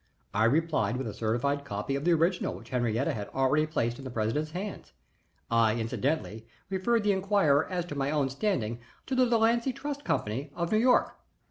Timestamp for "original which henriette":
2.13-3.05